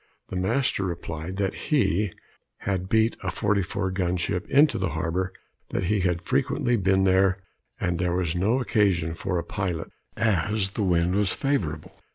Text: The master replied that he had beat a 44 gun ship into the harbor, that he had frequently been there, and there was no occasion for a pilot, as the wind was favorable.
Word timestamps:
The 0.29 0.35
master 0.35 0.83
replied 0.83 1.37
that 1.37 1.53
he 1.53 2.11
had 2.61 2.89
beat 2.89 3.15
a 3.21 3.29
44 3.29 3.91
gun 3.91 4.17
ship 4.17 4.49
into 4.49 4.79
the 4.79 4.89
harbor, 4.89 5.31
that 5.69 5.83
he 5.83 5.99
had 5.99 6.23
frequently 6.23 6.75
been 6.75 7.03
there, 7.03 7.37
and 7.79 7.99
there 7.99 8.15
was 8.15 8.35
no 8.35 8.59
occasion 8.59 9.13
for 9.13 9.37
a 9.37 9.43
pilot, 9.43 9.91
as 10.17 10.71
the 10.71 10.81
wind 10.81 11.13
was 11.13 11.33
favorable. 11.33 12.01